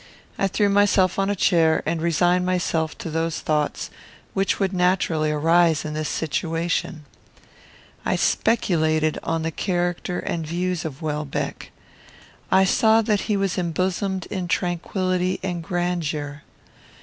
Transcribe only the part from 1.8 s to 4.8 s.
and resigned myself to those thoughts which would